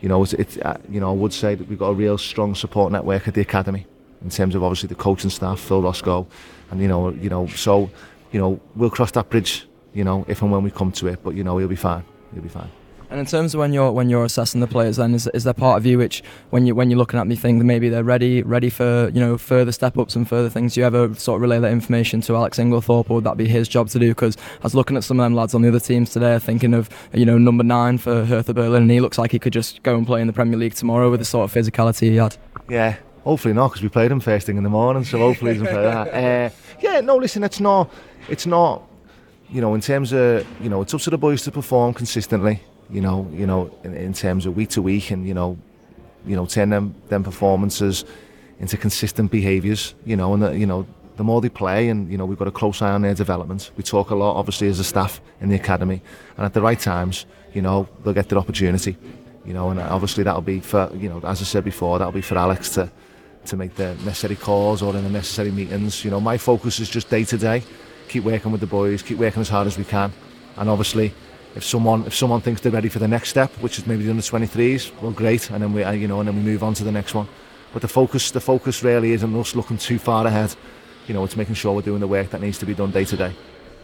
You 0.00 0.08
know, 0.08 0.22
it's, 0.22 0.32
it's 0.34 0.56
uh, 0.58 0.78
you 0.88 1.00
know, 1.00 1.10
I 1.10 1.14
would 1.14 1.32
say 1.32 1.54
that 1.54 1.68
we've 1.68 1.78
got 1.78 1.88
a 1.88 1.94
real 1.94 2.18
strong 2.18 2.54
support 2.54 2.92
network 2.92 3.26
at 3.26 3.34
the 3.34 3.40
academy 3.40 3.86
in 4.22 4.30
terms 4.30 4.54
of 4.54 4.62
obviously 4.62 4.88
the 4.88 4.94
coaching 4.94 5.30
staff, 5.30 5.60
Phil 5.60 5.82
Roscoe, 5.82 6.26
and 6.70 6.80
you 6.80 6.88
know, 6.88 7.10
you 7.10 7.28
know, 7.28 7.46
so 7.48 7.90
you 8.32 8.40
know, 8.40 8.60
we'll 8.76 8.90
cross 8.90 9.10
that 9.12 9.28
bridge, 9.30 9.66
you 9.94 10.04
know, 10.04 10.24
if 10.28 10.42
and 10.42 10.52
when 10.52 10.62
we 10.62 10.70
come 10.70 10.92
to 10.92 11.06
it. 11.08 11.20
But 11.22 11.34
you 11.34 11.44
know, 11.44 11.58
he'll 11.58 11.68
be 11.68 11.76
fine. 11.76 12.04
He'll 12.32 12.42
be 12.42 12.48
fine. 12.48 12.70
And 13.10 13.18
in 13.18 13.24
terms 13.24 13.54
of 13.54 13.60
when 13.60 13.72
you're 13.72 13.90
when 13.90 14.10
you're 14.10 14.24
assessing 14.24 14.60
the 14.60 14.66
players, 14.66 14.96
then 14.96 15.14
is, 15.14 15.26
is 15.28 15.44
there 15.44 15.54
part 15.54 15.78
of 15.78 15.86
you 15.86 15.96
which 15.96 16.22
when 16.50 16.66
you 16.66 16.74
when 16.74 16.90
you're 16.90 16.98
looking 16.98 17.18
at 17.18 17.22
them, 17.22 17.30
you 17.30 17.38
think 17.38 17.62
maybe 17.62 17.88
they're 17.88 18.04
ready 18.04 18.42
ready 18.42 18.68
for 18.68 19.10
you 19.14 19.20
know 19.20 19.38
further 19.38 19.72
step 19.72 19.96
ups 19.96 20.14
and 20.14 20.28
further 20.28 20.50
things? 20.50 20.74
Do 20.74 20.80
you 20.80 20.86
ever 20.86 21.14
sort 21.14 21.36
of 21.36 21.42
relay 21.42 21.58
that 21.58 21.72
information 21.72 22.20
to 22.22 22.36
Alex 22.36 22.58
Inglethorpe, 22.58 23.10
or 23.10 23.14
would 23.14 23.24
that 23.24 23.38
be 23.38 23.48
his 23.48 23.66
job 23.66 23.88
to 23.90 23.98
do? 23.98 24.08
Because 24.08 24.36
I 24.36 24.62
was 24.62 24.74
looking 24.74 24.96
at 24.96 25.04
some 25.04 25.18
of 25.18 25.24
them 25.24 25.34
lads 25.34 25.54
on 25.54 25.62
the 25.62 25.68
other 25.68 25.80
teams 25.80 26.10
today, 26.10 26.38
thinking 26.38 26.74
of 26.74 26.90
you 27.14 27.24
know 27.24 27.38
number 27.38 27.64
nine 27.64 27.96
for 27.96 28.26
Hertha 28.26 28.52
Berlin, 28.52 28.82
and 28.82 28.90
he 28.90 29.00
looks 29.00 29.16
like 29.16 29.32
he 29.32 29.38
could 29.38 29.54
just 29.54 29.82
go 29.82 29.96
and 29.96 30.06
play 30.06 30.20
in 30.20 30.26
the 30.26 30.34
Premier 30.34 30.58
League 30.58 30.74
tomorrow 30.74 31.10
with 31.10 31.20
the 31.20 31.26
sort 31.26 31.50
of 31.50 31.54
physicality 31.54 32.10
he 32.10 32.16
had. 32.16 32.36
Yeah, 32.68 32.96
hopefully 33.24 33.54
not, 33.54 33.68
because 33.68 33.82
we 33.82 33.88
played 33.88 34.12
him 34.12 34.20
first 34.20 34.44
thing 34.44 34.58
in 34.58 34.64
the 34.64 34.70
morning, 34.70 35.04
so 35.04 35.16
hopefully 35.16 35.54
he 35.54 35.60
doesn't 35.60 35.72
play 35.72 35.82
that. 35.82 36.08
Uh, 36.52 36.54
yeah, 36.80 37.00
no, 37.00 37.16
listen, 37.16 37.42
it's 37.42 37.58
not, 37.58 37.90
it's 38.28 38.46
not, 38.46 38.82
you 39.50 39.60
know, 39.60 39.74
in 39.74 39.80
terms 39.80 40.12
of, 40.12 40.46
you 40.60 40.68
know, 40.68 40.82
it's 40.82 40.92
up 40.92 41.00
to 41.00 41.10
the 41.10 41.18
boys 41.18 41.42
to 41.42 41.50
perform 41.50 41.94
consistently 41.94 42.60
you 42.90 43.00
know, 43.00 43.28
you 43.32 43.46
know, 43.46 43.70
in, 43.84 43.94
in 43.94 44.12
terms 44.12 44.46
of 44.46 44.56
week 44.56 44.70
to 44.70 44.82
week, 44.82 45.10
and 45.10 45.26
you 45.26 45.34
know, 45.34 45.58
you 46.26 46.36
know, 46.36 46.46
turn 46.46 46.70
them 46.70 46.94
them 47.08 47.22
performances 47.22 48.04
into 48.60 48.76
consistent 48.76 49.30
behaviours. 49.30 49.94
You 50.04 50.16
know, 50.16 50.34
and 50.34 50.42
the, 50.42 50.58
you 50.58 50.66
know, 50.66 50.86
the 51.16 51.24
more 51.24 51.40
they 51.40 51.48
play, 51.48 51.88
and 51.88 52.10
you 52.10 52.16
know, 52.16 52.24
we've 52.24 52.38
got 52.38 52.48
a 52.48 52.52
close 52.52 52.80
eye 52.80 52.92
on 52.92 53.02
their 53.02 53.14
development. 53.14 53.70
We 53.76 53.82
talk 53.82 54.10
a 54.10 54.14
lot, 54.14 54.36
obviously, 54.36 54.68
as 54.68 54.78
a 54.78 54.84
staff 54.84 55.20
in 55.40 55.48
the 55.48 55.56
academy, 55.56 56.02
and 56.36 56.46
at 56.46 56.54
the 56.54 56.62
right 56.62 56.78
times, 56.78 57.26
you 57.52 57.62
know, 57.62 57.88
they'll 58.04 58.14
get 58.14 58.28
their 58.28 58.38
opportunity. 58.38 58.96
You 59.44 59.54
know, 59.54 59.70
and 59.70 59.80
obviously 59.80 60.24
that'll 60.24 60.42
be 60.42 60.60
for 60.60 60.90
you 60.94 61.08
know, 61.08 61.20
as 61.24 61.40
I 61.40 61.44
said 61.44 61.64
before, 61.64 61.98
that'll 61.98 62.12
be 62.12 62.20
for 62.20 62.36
Alex 62.36 62.70
to 62.74 62.90
to 63.46 63.56
make 63.56 63.74
the 63.76 63.94
necessary 64.04 64.36
calls 64.36 64.82
or 64.82 64.94
in 64.94 65.04
the 65.04 65.10
necessary 65.10 65.50
meetings. 65.50 66.04
You 66.04 66.10
know, 66.10 66.20
my 66.20 66.36
focus 66.38 66.80
is 66.80 66.90
just 66.90 67.08
day 67.08 67.24
to 67.24 67.38
day, 67.38 67.62
keep 68.08 68.24
working 68.24 68.52
with 68.52 68.60
the 68.60 68.66
boys, 68.66 69.02
keep 69.02 69.18
working 69.18 69.40
as 69.40 69.48
hard 69.48 69.66
as 69.66 69.78
we 69.78 69.84
can, 69.84 70.12
and 70.56 70.68
obviously 70.68 71.14
if 71.54 71.64
someone 71.64 72.06
if 72.06 72.14
someone 72.14 72.40
thinks 72.40 72.60
they're 72.60 72.72
ready 72.72 72.88
for 72.88 72.98
the 72.98 73.08
next 73.08 73.30
step, 73.30 73.50
which 73.60 73.78
is 73.78 73.86
maybe 73.86 74.04
the 74.04 74.10
under 74.10 74.22
23s, 74.22 74.92
well, 75.00 75.12
great, 75.12 75.50
and 75.50 75.62
then 75.62 75.72
we 75.72 75.82
uh, 75.82 75.92
you 75.92 76.08
know 76.08 76.20
and 76.20 76.28
then 76.28 76.36
we 76.36 76.42
move 76.42 76.62
on 76.62 76.74
to 76.74 76.84
the 76.84 76.92
next 76.92 77.14
one. 77.14 77.28
But 77.72 77.82
the 77.82 77.88
focus 77.88 78.30
the 78.30 78.40
focus 78.40 78.82
really 78.82 79.12
isn't 79.12 79.34
us 79.36 79.54
looking 79.54 79.78
too 79.78 79.98
far 79.98 80.26
ahead. 80.26 80.54
You 81.06 81.14
know, 81.14 81.24
it's 81.24 81.36
making 81.36 81.54
sure 81.54 81.74
we're 81.74 81.82
doing 81.82 82.00
the 82.00 82.08
work 82.08 82.30
that 82.30 82.40
needs 82.40 82.58
to 82.58 82.66
be 82.66 82.74
done 82.74 82.90
day 82.90 83.04
to 83.04 83.16
day. 83.16 83.34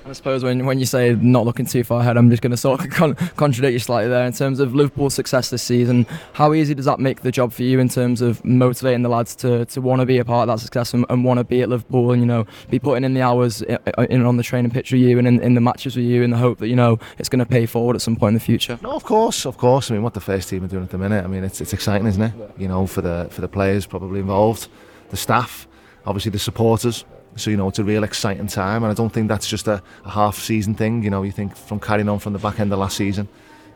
I 0.07 0.13
suppose 0.13 0.45
when, 0.45 0.67
when 0.67 0.79
you 0.79 0.85
say 0.85 1.15
not 1.15 1.47
looking 1.47 1.65
too 1.65 1.83
far 1.83 2.01
ahead, 2.01 2.19
I'm 2.19 2.29
just 2.29 2.43
going 2.43 2.51
to 2.51 2.59
sort 2.59 2.85
of 2.85 2.91
con- 2.91 3.15
contradict 3.37 3.73
you 3.73 3.79
slightly 3.79 4.11
there. 4.11 4.27
In 4.27 4.35
terms 4.35 4.61
of 4.61 4.75
Liverpool's 4.75 5.15
success 5.15 5.49
this 5.49 5.63
season, 5.63 6.07
how 6.35 6.53
easy 6.53 6.75
does 6.75 6.85
that 6.85 7.01
make 7.01 7.23
the 7.23 7.33
job 7.33 7.53
for 7.53 7.63
you 7.63 7.81
in 7.81 7.89
terms 7.89 8.21
of 8.21 8.45
motivating 8.45 9.03
the 9.03 9.09
lads 9.09 9.35
to, 9.37 9.65
to 9.67 9.81
want 9.81 10.01
to 10.01 10.07
be 10.07 10.19
a 10.19 10.25
part 10.25 10.47
of 10.47 10.55
that 10.55 10.63
success 10.63 10.93
and, 10.93 11.07
and 11.09 11.25
want 11.25 11.39
to 11.39 11.45
be 11.45 11.63
at 11.63 11.71
Liverpool 11.71 12.13
and, 12.13 12.21
you 12.21 12.27
know, 12.27 12.47
be 12.69 12.79
putting 12.79 13.03
in 13.03 13.15
the 13.15 13.23
hours 13.23 13.63
in, 13.63 13.79
in 14.11 14.27
on 14.27 14.37
the 14.37 14.43
training 14.43 14.71
pitch 14.71 14.93
with 14.93 15.01
you 15.01 15.19
and 15.19 15.27
in, 15.27 15.41
in 15.41 15.55
the 15.55 15.61
matches 15.61 15.97
with 15.97 16.05
you 16.05 16.23
in 16.23 16.31
the 16.31 16.37
hope 16.37 16.59
that, 16.59 16.69
you 16.69 16.77
know, 16.77 16.99
it's 17.17 17.31
going 17.31 17.39
to 17.39 17.47
pay 17.47 17.65
forward 17.65 17.97
at 17.97 18.03
some 18.03 18.15
point 18.15 18.31
in 18.31 18.35
the 18.35 18.41
future? 18.41 18.79
No, 18.83 18.91
of 18.91 19.05
course, 19.05 19.47
of 19.47 19.57
course. 19.57 19.91
I 19.91 19.95
mean, 19.95 20.03
what 20.03 20.13
the 20.13 20.21
first 20.21 20.51
team 20.51 20.65
are 20.65 20.69
doing 20.69 20.85
at 20.85 20.91
the 20.91 20.99
minute, 20.99 21.25
I 21.25 21.29
mean, 21.29 21.45
it's, 21.45 21.63
it's 21.63 21.73
exciting, 21.73 22.07
isn't 22.07 22.23
it? 22.23 22.33
You 22.59 22.69
know, 22.69 22.87
for 22.87 23.01
the, 23.01 23.29
for 23.31 23.41
the 23.41 23.49
players 23.49 23.87
probably 23.87 24.21
involved, 24.21 24.69
the 25.09 25.17
staff, 25.17 25.67
obviously 26.05 26.31
the 26.31 26.39
supporters 26.39 27.07
so 27.37 27.51
you 27.51 27.57
know 27.57 27.69
it's 27.69 27.79
a 27.79 27.85
real 27.85 28.05
exciting 28.05 28.47
time, 28.47 28.85
and 28.85 28.91
I 28.91 28.95
don't 28.95 29.13
think 29.13 29.29
that's 29.29 29.49
just 29.49 29.67
a, 29.67 29.83
a 30.05 30.11
half 30.11 30.39
season 30.39 30.75
thing. 30.75 31.03
You 31.03 31.11
know, 31.11 31.23
you 31.23 31.33
think 31.33 31.57
from 31.57 31.81
carrying 31.81 32.09
on 32.09 32.19
from 32.19 32.33
the 32.33 32.39
back 32.39 32.61
end 32.61 32.73
of 32.73 32.79
last 32.79 32.97
season, 32.97 33.29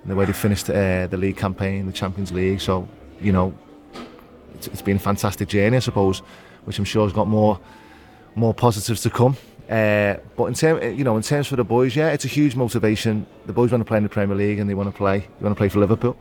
and 0.02 0.10
the 0.10 0.14
way 0.14 0.24
they 0.24 0.32
finished 0.32 0.70
uh, 0.70 1.06
the 1.06 1.16
league 1.16 1.36
campaign, 1.36 1.86
the 1.86 1.92
Champions 1.92 2.32
League. 2.32 2.60
So 2.60 2.88
you 3.20 3.32
know, 3.32 3.54
it's, 4.54 4.68
it's 4.68 4.82
been 4.82 4.96
a 4.96 5.00
fantastic 5.00 5.48
journey, 5.48 5.76
I 5.76 5.80
suppose, 5.80 6.20
which 6.64 6.78
I'm 6.78 6.84
sure 6.84 7.04
has 7.04 7.12
got 7.12 7.26
more 7.26 7.58
more 8.34 8.54
positives 8.54 9.02
to 9.02 9.10
come. 9.10 9.36
Uh, 9.68 10.16
but 10.36 10.44
in 10.46 10.54
terms, 10.54 10.98
you 10.98 11.04
know, 11.04 11.16
in 11.16 11.22
terms 11.22 11.48
for 11.48 11.56
the 11.56 11.64
boys, 11.64 11.94
yeah, 11.94 12.10
it's 12.10 12.24
a 12.24 12.28
huge 12.28 12.54
motivation. 12.54 13.26
The 13.46 13.52
boys 13.52 13.72
want 13.72 13.82
to 13.82 13.84
play 13.84 13.98
in 13.98 14.04
the 14.04 14.08
Premier 14.08 14.36
League 14.36 14.58
and 14.58 14.70
they 14.70 14.74
want 14.74 14.90
to 14.90 14.96
play. 14.96 15.18
They 15.18 15.44
want 15.44 15.54
to 15.54 15.58
play 15.58 15.68
for 15.68 15.80
Liverpool. 15.80 16.16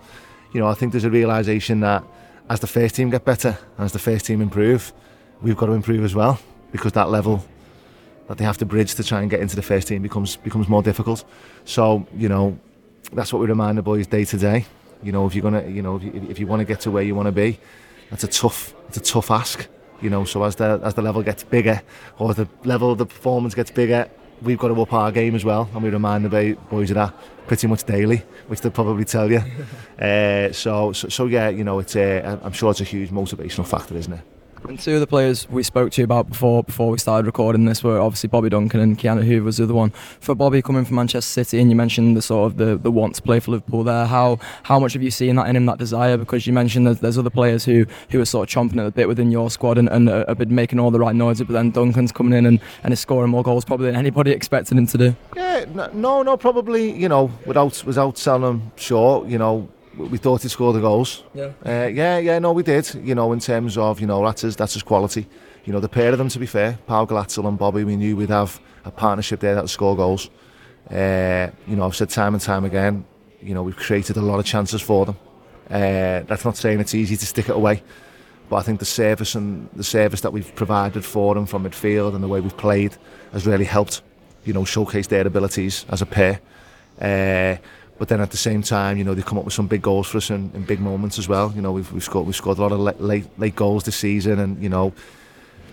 You 0.54 0.60
know, 0.60 0.68
I 0.68 0.74
think 0.74 0.92
there's 0.92 1.06
a 1.06 1.10
realization 1.10 1.82
that 1.82 2.04
as 2.50 2.60
the 2.60 2.68
first 2.68 2.96
team 2.96 3.10
get 3.10 3.24
better, 3.24 3.58
as 3.78 3.94
the 3.94 4.00
first 4.00 4.26
team 4.26 4.42
improve, 4.42 4.92
we've 5.42 5.56
got 5.56 5.68
to 5.68 5.74
improve 5.74 6.04
as 6.04 6.16
well 6.16 6.40
because 6.72 6.94
that 6.94 7.10
level 7.10 7.44
that 8.28 8.38
they 8.38 8.44
have 8.44 8.58
to 8.58 8.66
bridge 8.66 8.96
to 8.96 9.04
try 9.04 9.22
and 9.22 9.30
get 9.30 9.40
into 9.40 9.56
the 9.56 9.62
first 9.62 9.88
team 9.88 10.02
becomes 10.02 10.36
becomes 10.38 10.68
more 10.68 10.84
difficult. 10.84 11.24
So 11.66 12.06
you 12.16 12.30
know, 12.30 12.60
that's 13.14 13.32
what 13.34 13.40
we 13.40 13.48
remind 13.48 13.78
the 13.78 13.82
boys 13.82 14.08
day 14.08 14.26
to 14.26 14.38
day. 14.38 14.66
You 15.04 15.12
know, 15.12 15.28
if 15.28 15.36
you're 15.36 15.44
gonna, 15.44 15.68
you 15.68 15.82
know, 15.82 15.98
if 15.98 16.04
you, 16.04 16.28
if 16.30 16.40
you 16.40 16.48
want 16.48 16.62
to 16.62 16.66
get 16.66 16.82
to 16.82 16.92
where 16.92 17.04
you 17.04 17.16
want 17.16 17.28
to 17.28 17.32
be, 17.32 17.60
that's 18.10 18.24
a 18.24 18.28
tough, 18.28 18.74
it's 18.88 18.98
a 18.98 19.02
tough 19.02 19.32
ask. 19.32 19.68
You 20.02 20.10
know, 20.10 20.26
so 20.26 20.44
as 20.44 20.56
the 20.56 20.80
as 20.84 20.94
the 20.94 21.02
level 21.02 21.24
gets 21.24 21.44
bigger, 21.44 21.82
or 22.20 22.34
the 22.34 22.48
level 22.64 22.92
of 22.92 22.98
the 22.98 23.06
performance 23.06 23.56
gets 23.56 23.72
bigger, 23.72 24.10
we've 24.42 24.58
got 24.58 24.70
to 24.70 24.82
up 24.82 24.94
our 24.94 25.12
game 25.12 25.36
as 25.36 25.44
well, 25.44 25.70
and 25.74 25.84
we 25.84 25.90
remind 25.90 26.26
the 26.26 26.58
boys 26.70 26.92
of 26.92 26.96
that 26.96 27.14
pretty 27.48 27.68
much 27.68 27.84
daily, 27.86 28.24
which 28.48 28.62
they'll 28.62 28.72
probably 28.72 29.06
tell 29.06 29.32
you. 29.32 29.42
uh, 30.00 30.52
so, 30.52 30.92
so, 30.92 31.08
so 31.08 31.26
yeah, 31.26 31.50
you 31.50 31.64
know, 31.64 31.80
it's 31.80 31.96
a, 31.96 32.40
I'm 32.44 32.52
sure 32.52 32.72
it's 32.72 32.82
a 32.82 32.84
huge 32.84 33.10
motivational 33.10 33.66
factor, 33.66 33.96
isn't 33.96 34.14
it? 34.14 34.22
And 34.68 34.80
two 34.80 34.96
of 34.96 35.00
the 35.00 35.08
players 35.08 35.50
we 35.50 35.64
spoke 35.64 35.92
to 35.94 36.02
you 36.02 36.06
about 36.06 36.30
before 36.30 36.64
before 36.64 36.90
we 36.90 36.98
started 36.98 37.26
recording 37.26 37.66
this 37.66 37.84
were 37.84 38.00
obviously 38.00 38.28
Bobby 38.28 38.50
Duncan 38.50 38.80
and 38.80 38.98
Ki-Jana 38.98 39.24
Hoever 39.24 39.46
was 39.46 39.58
the 39.58 39.64
other 39.64 39.74
one. 39.74 39.92
For 40.20 40.36
Bobby 40.36 40.62
coming 40.62 40.84
from 40.84 40.96
Manchester 40.96 41.30
City, 41.30 41.60
and 41.60 41.70
you 41.70 41.76
mentioned 41.76 42.18
the 42.18 42.22
sort 42.22 42.52
of 42.52 42.58
the, 42.58 42.78
the 42.78 42.92
want 42.92 43.16
to 43.16 43.22
play 43.22 43.40
for 43.40 43.52
Liverpool 43.52 43.84
there. 43.84 44.06
How 44.06 44.40
how 44.64 44.80
much 44.80 44.94
have 44.94 45.04
you 45.04 45.12
seen 45.12 45.36
that 45.38 45.48
in 45.48 45.56
him, 45.56 45.66
that 45.68 45.78
desire? 45.78 46.18
Because 46.18 46.46
you 46.46 46.54
mentioned 46.54 46.88
there's, 46.88 47.00
there's 47.00 47.18
other 47.18 47.30
players 47.30 47.64
who 47.66 47.86
who 48.10 48.20
are 48.20 48.26
sort 48.26 48.50
of 48.50 48.54
chomping 48.54 48.80
at 48.80 48.86
the 48.86 48.92
bit 48.92 49.08
within 49.08 49.32
your 49.32 49.50
squad 49.50 49.78
and, 49.78 49.90
and 49.90 50.10
have 50.10 50.38
been 50.38 50.54
making 50.54 50.80
all 50.80 50.92
the 50.92 51.00
right 51.00 51.16
noises, 51.16 51.46
but 51.48 51.54
then 51.54 51.72
Duncan's 51.72 52.12
coming 52.12 52.38
in 52.38 52.46
and, 52.46 52.60
and 52.84 52.92
is 52.92 53.00
scoring 53.00 53.32
more 53.32 53.44
goals 53.44 53.64
probably 53.64 53.88
than 53.88 53.96
anybody 53.96 54.32
expected 54.32 54.78
him 54.78 54.88
to 54.88 54.98
do. 54.98 55.16
Yeah, 55.36 55.66
no, 55.94 56.24
no, 56.24 56.36
probably 56.36 56.92
you 56.92 57.08
know 57.08 57.32
without 57.46 57.84
without 57.86 58.18
selling 58.18 58.44
him 58.44 58.72
short, 58.76 59.28
you 59.28 59.38
know 59.38 59.70
we 59.98 60.18
thought 60.18 60.44
he'd 60.44 60.52
score 60.52 60.74
the 60.74 60.80
goals. 60.80 61.24
Yeah. 61.34 61.52
Uh, 61.66 61.88
yeah, 61.88 62.18
yeah, 62.18 62.40
no, 62.40 62.52
we 62.52 62.64
did. 62.64 62.94
You 62.96 63.16
know, 63.16 63.32
in 63.34 63.40
terms 63.40 63.78
of, 63.78 64.00
you 64.00 64.08
know, 64.08 64.24
that's 64.24 64.42
his, 64.42 64.56
that's 64.56 64.74
his 64.74 64.84
quality. 64.84 65.28
You 65.66 65.74
know, 65.74 65.80
the 65.80 65.90
pair 65.90 66.12
of 66.12 66.18
them, 66.18 66.30
to 66.30 66.40
be 66.40 66.46
fair, 66.46 66.80
Paul 66.88 67.08
Glatzel 67.08 67.48
and 67.48 67.58
Bobby, 67.58 67.84
we 67.84 67.96
knew 67.96 68.16
we'd 68.16 68.30
have 68.30 68.60
a 68.86 68.92
partnership 68.92 69.40
there 69.40 69.56
that 69.56 69.62
would 69.62 69.70
score 69.70 69.96
goals. 69.96 70.30
Uh, 70.90 71.50
you 71.68 71.76
know, 71.76 71.86
I've 71.86 71.96
said 71.96 72.10
time 72.10 72.34
and 72.34 72.42
time 72.42 72.64
again, 72.64 73.06
you 73.42 73.54
know, 73.54 73.64
we've 73.64 73.76
created 73.76 74.16
a 74.18 74.22
lot 74.22 74.40
of 74.40 74.46
chances 74.46 74.82
for 74.82 75.06
them. 75.06 75.18
Uh, 75.70 76.22
that's 76.22 76.46
not 76.46 76.56
saying 76.56 76.80
it's 76.80 76.96
easy 76.96 77.18
to 77.18 77.26
stick 77.26 77.50
it 77.50 77.56
away, 77.56 77.84
but 78.50 78.56
I 78.56 78.62
think 78.62 78.80
the 78.80 78.86
service 78.86 79.36
and 79.36 79.70
the 79.76 79.84
service 79.84 80.22
that 80.22 80.32
we've 80.32 80.56
provided 80.56 81.04
for 81.04 81.36
them 81.36 81.46
from 81.46 81.66
midfield 81.66 82.16
and 82.16 82.24
the 82.24 82.28
way 82.30 82.40
we've 82.40 82.56
played 82.56 82.96
has 83.34 83.46
really 83.46 83.66
helped, 83.66 84.02
you 84.46 84.54
know, 84.54 84.64
showcase 84.64 85.08
their 85.08 85.28
abilities 85.28 85.86
as 85.90 86.02
a 86.02 86.06
pair. 86.06 86.40
Uh, 87.02 87.58
but 87.98 88.08
then 88.10 88.22
at 88.22 88.32
the 88.32 88.38
same 88.38 88.62
time, 88.62 88.98
you 88.98 89.04
know, 89.04 89.14
they 89.16 89.24
come 89.24 89.38
up 89.38 89.46
with 89.46 89.54
some 89.54 89.68
big 89.68 89.82
goals 89.82 90.08
for 90.08 90.18
us 90.18 90.30
in, 90.30 90.52
in 90.54 90.64
big 90.64 90.80
moments 90.80 91.18
as 91.18 91.28
well. 91.28 91.52
You 91.56 91.62
know, 91.62 91.72
we've, 91.72 91.92
we've 91.92 92.04
scored 92.04 92.28
we've 92.28 92.36
scored 92.36 92.60
a 92.60 92.62
lot 92.62 92.72
of 92.72 92.80
late, 92.80 93.02
late 93.02 93.40
late 93.40 93.56
goals 93.56 93.84
this 93.84 93.96
season, 93.96 94.40
and 94.40 94.62
you 94.62 94.70
know, 94.70 94.94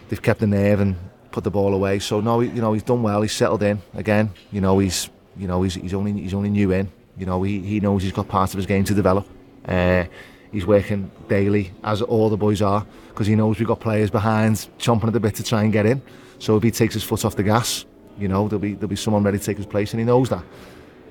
they've 0.08 0.22
kept 0.22 0.40
the 0.40 0.46
nerve 0.46 0.80
and 0.80 0.96
put 1.32 1.44
the 1.44 1.50
ball 1.50 1.74
away. 1.74 1.98
So 1.98 2.20
no, 2.20 2.40
you 2.40 2.62
know, 2.62 2.72
he's 2.72 2.82
done 2.82 3.02
well. 3.02 3.20
He's 3.22 3.32
settled 3.32 3.62
in 3.62 3.82
again. 3.94 4.30
You 4.52 4.60
know, 4.60 4.78
he's 4.78 5.10
you 5.36 5.46
know 5.46 5.62
he's, 5.62 5.74
he's 5.74 5.92
only 5.92 6.12
he's 6.12 6.34
only 6.34 6.50
new 6.50 6.72
in. 6.72 6.90
You 7.18 7.26
know, 7.26 7.42
he, 7.42 7.60
he 7.60 7.78
knows 7.78 8.02
he's 8.02 8.12
got 8.12 8.26
part 8.26 8.50
of 8.50 8.56
his 8.56 8.66
game 8.66 8.84
to 8.84 8.94
develop. 8.94 9.28
Uh, 9.66 10.04
he's 10.50 10.66
working 10.66 11.10
daily, 11.28 11.72
as 11.84 12.02
all 12.02 12.28
the 12.28 12.36
boys 12.36 12.60
are, 12.62 12.86
because 13.08 13.26
he 13.26 13.36
knows 13.36 13.58
we've 13.58 13.68
got 13.68 13.80
players 13.80 14.10
behind 14.10 14.68
chomping 14.78 15.06
at 15.08 15.12
the 15.12 15.20
bit 15.20 15.34
to 15.36 15.44
try 15.44 15.62
and 15.62 15.72
get 15.72 15.86
in. 15.86 16.02
So 16.38 16.56
if 16.56 16.62
he 16.62 16.70
takes 16.70 16.94
his 16.94 17.04
foot 17.04 17.24
off 17.24 17.36
the 17.36 17.42
gas, 17.42 17.84
you 18.18 18.28
know, 18.28 18.48
there'll 18.48 18.60
be 18.60 18.74
there'll 18.74 18.88
be 18.88 18.96
someone 18.96 19.22
ready 19.22 19.38
to 19.38 19.44
take 19.44 19.58
his 19.58 19.66
place, 19.66 19.92
and 19.92 20.00
he 20.00 20.06
knows 20.06 20.30
that 20.30 20.42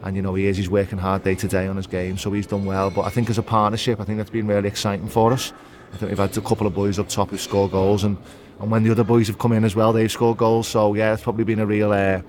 and 0.03 0.15
you 0.15 0.21
know 0.21 0.33
he 0.35 0.45
is 0.45 0.57
he's 0.57 0.69
working 0.69 0.99
hard 0.99 1.23
day 1.23 1.35
to 1.35 1.47
day 1.47 1.67
on 1.67 1.77
his 1.77 1.87
game 1.87 2.17
so 2.17 2.31
he's 2.31 2.47
done 2.47 2.65
well. 2.65 2.89
But 2.89 3.05
I 3.05 3.09
think 3.09 3.29
as 3.29 3.37
a 3.37 3.43
partnership 3.43 3.99
I 3.99 4.03
think 4.03 4.17
that's 4.17 4.29
been 4.29 4.47
really 4.47 4.67
exciting 4.67 5.07
for 5.07 5.33
us. 5.33 5.53
I 5.93 5.97
think 5.97 6.09
we've 6.11 6.17
had 6.17 6.35
a 6.37 6.41
couple 6.41 6.67
of 6.67 6.73
boys 6.73 6.99
up 6.99 7.09
top 7.09 7.29
who 7.29 7.37
score 7.37 7.69
goals 7.69 8.03
and 8.03 8.17
and 8.59 8.69
when 8.69 8.83
the 8.83 8.91
other 8.91 9.03
boys 9.03 9.27
have 9.27 9.39
come 9.39 9.53
in 9.53 9.63
as 9.63 9.75
well 9.75 9.93
they've 9.93 10.11
scored 10.11 10.37
goals. 10.37 10.67
So 10.67 10.93
yeah 10.93 11.13
it's 11.13 11.23
probably 11.23 11.45
been 11.45 11.59
a 11.59 11.65
real 11.65 11.91
uh, 11.91 12.21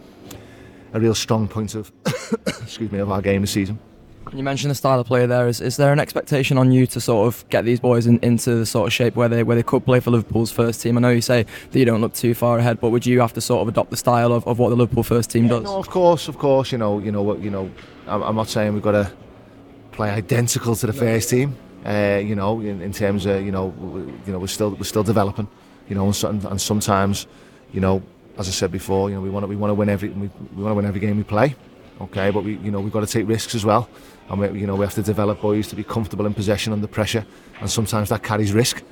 a 0.93 1.01
real 1.01 1.15
strong 1.15 1.49
point 1.49 1.75
of 1.75 1.93
excuse 2.47 2.91
me 2.91 3.01
of 3.01 3.11
our 3.11 3.21
game 3.21 3.43
this 3.43 3.51
season 3.51 3.79
you 4.33 4.43
mentioned 4.43 4.71
the 4.71 4.75
style 4.75 5.01
of 5.01 5.07
play 5.07 5.27
there. 5.27 5.49
Is, 5.49 5.61
is 5.61 5.77
there 5.77 5.93
an 5.93 6.01
expectation 6.01 6.59
on 6.59 6.73
you 6.73 6.87
to 6.89 7.01
sort 7.01 7.27
of 7.27 7.49
get 7.49 7.65
these 7.65 7.81
boys 7.81 8.07
in, 8.07 8.19
into 8.21 8.55
the 8.55 8.67
sort 8.67 8.87
of 8.87 8.93
shape 8.93 9.17
where 9.17 9.29
they 9.29 9.43
where 9.43 9.57
they 9.57 9.63
could 9.63 9.85
play 9.85 10.01
for 10.01 10.11
Liverpool's 10.11 10.51
first 10.51 10.81
team? 10.81 10.97
I 10.97 11.01
know 11.01 11.11
you 11.11 11.21
say 11.21 11.45
that 11.71 11.79
you 11.79 11.85
don't 11.85 12.01
look 12.01 12.15
too 12.15 12.35
far 12.35 12.59
ahead, 12.59 12.81
but 12.81 12.91
would 12.91 13.07
you 13.07 13.21
have 13.21 13.33
to 13.35 13.41
sort 13.41 13.63
of 13.63 13.69
adopt 13.69 13.91
the 13.91 13.97
style 13.97 14.33
of, 14.33 14.47
of 14.47 14.59
what 14.59 14.71
the 14.71 14.77
Liverpool 14.77 15.03
first 15.03 15.31
team 15.31 15.49
does? 15.49 15.65
no, 15.65 15.77
of 15.77 15.89
course, 15.89 16.29
of 16.29 16.39
course. 16.39 16.73
You 16.73 16.79
know, 16.79 16.99
you 16.99 17.13
know, 17.13 17.37
you 17.37 17.51
know. 17.51 17.71
I'm, 18.07 18.23
I'm 18.23 18.37
not 18.37 18.49
saying 18.49 18.75
we've 18.75 18.83
got 18.83 18.93
to 18.93 19.11
play 19.93 20.11
identical 20.11 20.77
to 20.77 20.87
the 20.87 20.93
first 20.93 21.31
team. 21.31 21.57
Uh, 21.85 22.21
you 22.23 22.35
know, 22.35 22.61
in, 22.61 22.81
in 22.81 22.93
terms 22.93 23.27
of 23.27 23.45
you 23.45 23.53
know, 23.53 23.67
we, 23.67 24.01
you 24.27 24.33
know, 24.33 24.39
we're 24.39 24.47
still 24.47 24.71
we're 24.71 24.85
still 24.85 25.03
developing. 25.03 25.49
You 25.89 25.97
know, 25.97 26.07
and, 26.07 26.45
and 26.45 26.61
sometimes, 26.61 27.27
you 27.73 27.81
know, 27.81 28.03
as 28.39 28.49
I 28.49 28.53
said 28.53 28.73
before, 28.73 29.11
you 29.11 29.17
know, 29.17 29.21
we 29.21 29.29
want 29.31 29.45
to 29.45 29.49
we 29.49 29.57
want 29.57 29.71
to 29.71 29.75
win 29.75 29.89
every 29.89 30.09
we, 30.09 30.31
we 30.57 30.63
want 30.63 30.73
to 30.73 30.75
win 30.75 30.87
every 30.87 31.01
game 31.01 31.17
we 31.17 31.25
play. 31.25 31.55
Okay, 32.01 32.31
but 32.31 32.45
we 32.45 32.57
you 32.59 32.71
know 32.71 32.81
we've 32.81 32.93
got 32.93 33.01
to 33.01 33.07
take 33.07 33.29
risks 33.29 33.55
as 33.55 33.65
well 33.65 33.89
and 34.29 34.41
we, 34.41 34.61
you 34.61 34.67
know 34.67 34.75
we 34.75 34.85
have 34.85 34.95
to 34.95 35.03
develop 35.03 35.41
boys 35.41 35.69
to 35.69 35.77
be 35.77 35.85
comfortable 35.85 36.27
in 36.27 36.35
possession 36.35 36.73
under 36.73 36.87
pressure, 36.87 37.25
and 37.61 37.71
sometimes 37.71 38.09
that 38.09 38.23
carries 38.23 38.53
risk. 38.53 38.83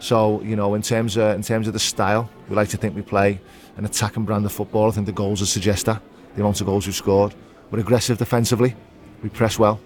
So 0.00 0.42
you 0.42 0.56
know, 0.56 0.74
in 0.74 0.82
terms 0.82 1.16
of 1.16 1.34
in 1.34 1.42
terms 1.42 1.66
of 1.66 1.72
the 1.72 1.78
style, 1.78 2.30
we 2.48 2.56
like 2.56 2.68
to 2.70 2.76
think 2.76 2.94
we 2.94 3.02
play 3.02 3.40
an 3.76 3.84
attacking 3.84 4.24
brand 4.24 4.44
of 4.44 4.52
football. 4.52 4.88
I 4.88 4.92
think 4.92 5.06
the 5.06 5.12
goals 5.12 5.40
would 5.40 5.48
suggest 5.48 5.86
that 5.86 6.02
the 6.34 6.40
amount 6.40 6.60
of 6.60 6.66
goals 6.66 6.86
we've 6.86 6.94
scored. 6.94 7.34
We're 7.70 7.80
aggressive 7.80 8.16
defensively, 8.18 8.74
we 9.22 9.28
press 9.28 9.58
well, 9.58 9.78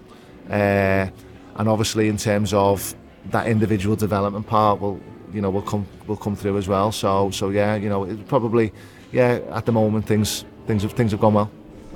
uh, 0.49 1.09
and 1.57 1.69
obviously 1.69 2.09
in 2.09 2.17
terms 2.17 2.55
of 2.55 2.95
that 3.27 3.47
individual 3.47 3.97
development 3.97 4.47
part, 4.47 4.81
will 4.81 5.01
you 5.33 5.41
know 5.41 5.51
will 5.51 5.63
come 5.63 5.87
will 6.07 6.17
come 6.17 6.37
through 6.37 6.59
as 6.59 6.69
well. 6.69 6.93
So 6.93 7.31
so 7.31 7.51
yeah, 7.51 7.75
you 7.75 7.89
know, 7.89 8.05
it's 8.05 8.23
probably 8.29 8.73
yeah 9.11 9.41
at 9.51 9.67
the 9.67 9.73
moment 9.73 10.07
things 10.07 10.45
things 10.67 10.83
have 10.83 10.93
things 10.93 11.11
have 11.11 11.21
gone 11.21 11.35
well. 11.35 11.51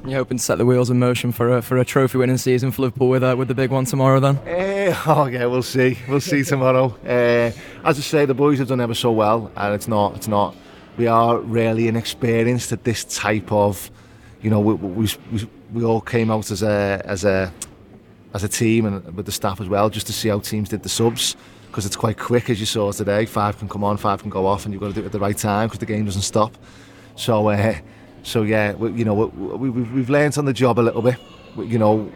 You're 0.05 0.19
hoping 0.19 0.37
to 0.37 0.43
set 0.43 0.59
the 0.59 0.67
wheels 0.67 0.89
in 0.91 0.99
motion 0.99 1.33
for 1.33 1.57
a, 1.57 1.63
for 1.63 1.79
a 1.79 1.85
trophy 1.85 2.19
winning 2.19 2.37
season 2.37 2.71
for 2.71 2.83
Liverpool 2.83 3.09
with, 3.09 3.25
uh, 3.25 3.35
with 3.37 3.49
the 3.49 3.55
big 3.55 3.71
one 3.71 3.85
tomorrow 3.85 4.21
then? 4.21 4.37
Uh, 4.37 4.95
oh 5.07 5.27
yeah, 5.27 5.47
we'll 5.47 5.63
see. 5.63 5.99
We'll 6.09 6.21
see 6.21 6.45
tomorrow. 6.45 6.97
Uh, 7.05 7.51
as 7.85 7.99
I 7.99 8.03
say, 8.03 8.25
the 8.25 8.35
boys 8.35 8.59
have 8.59 8.69
done 8.69 8.81
ever 8.81 8.95
so 8.95 9.11
well, 9.11 9.51
and 9.57 9.75
it's 9.75 9.89
not. 9.89 10.15
It's 10.15 10.29
not. 10.29 10.55
We 10.97 11.09
are 11.09 11.39
really 11.39 11.89
inexperienced 11.89 12.73
at 12.73 12.85
this 12.85 13.05
type 13.05 13.51
of. 13.51 13.91
You 14.43 14.51
know, 14.51 14.61
we, 14.61 14.75
we, 14.75 15.09
we, 15.33 15.49
we 15.73 15.85
all 15.85 16.01
came 16.01 16.31
out 16.31 16.51
as 16.51 16.63
a 16.63 17.03
as 17.05 17.25
a 17.25 17.53
as 18.33 18.45
a 18.45 18.49
team 18.49 18.87
and 18.87 19.17
with 19.17 19.27
the 19.27 19.33
staff 19.33 19.61
as 19.61 19.69
well, 19.69 19.91
just 19.91 20.07
to 20.07 20.13
see 20.13 20.29
how 20.29 20.39
teams 20.39 20.69
did 20.69 20.83
the 20.83 20.89
subs 20.89 21.37
because 21.67 21.85
it's 21.85 21.97
quite 21.97 22.17
quick 22.17 22.49
as 22.49 22.61
you 22.61 22.67
saw 22.67 22.93
today. 22.93 23.27
Five 23.27 23.59
can 23.59 23.69
come 23.69 23.83
on, 23.83 23.97
five 23.97 24.21
can 24.21 24.31
go 24.31 24.47
off, 24.47 24.65
and 24.65 24.73
you've 24.73 24.81
got 24.81 24.89
to 24.89 24.95
do 24.95 25.03
it 25.03 25.07
at 25.07 25.13
the 25.13 25.19
right 25.19 25.37
time 25.37 25.67
because 25.67 25.81
the 25.81 25.87
game 25.87 26.05
doesn't 26.05 26.23
stop. 26.23 26.57
So. 27.17 27.49
Uh, 27.49 27.75
so 28.27 28.43
yeah, 28.43 28.73
we, 28.75 28.91
you 28.93 29.05
know, 29.05 29.15
we, 29.15 29.71
we, 29.71 29.83
we've 29.83 30.11
learned 30.11 30.37
on 30.37 30.45
the 30.45 30.53
job 30.53 30.79
a 30.79 30.83
little 30.83 31.01
bit. 31.01 31.17
We, 31.55 31.67
you 31.67 31.79
know, 31.79 32.11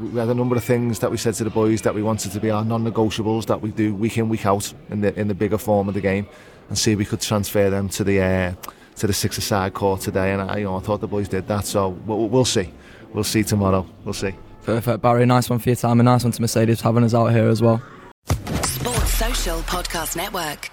we 0.00 0.18
had 0.18 0.28
a 0.28 0.34
number 0.34 0.56
of 0.56 0.64
things 0.64 0.98
that 1.00 1.10
we 1.10 1.16
said 1.16 1.34
to 1.34 1.44
the 1.44 1.50
boys 1.50 1.82
that 1.82 1.94
we 1.94 2.02
wanted 2.02 2.32
to 2.32 2.40
be 2.40 2.50
our 2.50 2.64
non-negotiables 2.64 3.46
that 3.46 3.60
we 3.60 3.70
do 3.70 3.94
week 3.94 4.16
in 4.18 4.28
week 4.28 4.46
out 4.46 4.72
in 4.90 5.02
the 5.02 5.18
in 5.20 5.28
the 5.28 5.34
bigger 5.34 5.58
form 5.58 5.88
of 5.88 5.94
the 5.94 6.00
game, 6.00 6.26
and 6.68 6.78
see 6.78 6.92
if 6.92 6.98
we 6.98 7.04
could 7.04 7.20
transfer 7.20 7.70
them 7.70 7.88
to 7.90 8.02
the 8.02 8.20
uh, 8.20 8.52
to 8.96 9.06
the 9.06 9.12
six-a-side 9.12 9.74
court 9.74 10.00
today. 10.00 10.32
And 10.32 10.40
I, 10.42 10.56
you 10.58 10.64
know, 10.64 10.76
I 10.76 10.80
thought 10.80 11.00
the 11.00 11.06
boys 11.06 11.28
did 11.28 11.46
that. 11.48 11.66
So 11.66 11.90
we'll, 12.06 12.28
we'll 12.28 12.44
see. 12.44 12.72
We'll 13.12 13.24
see 13.24 13.44
tomorrow. 13.44 13.86
We'll 14.04 14.14
see. 14.14 14.34
Perfect, 14.62 15.02
Barry. 15.02 15.26
Nice 15.26 15.50
one 15.50 15.58
for 15.58 15.68
your 15.68 15.76
time, 15.76 16.00
and 16.00 16.06
nice 16.06 16.24
one 16.24 16.32
to 16.32 16.40
Mercedes 16.40 16.80
having 16.80 17.04
us 17.04 17.14
out 17.14 17.28
here 17.28 17.48
as 17.48 17.60
well. 17.62 17.80
Sports 18.62 19.12
Social 19.12 19.60
Podcast 19.60 20.16
Network. 20.16 20.70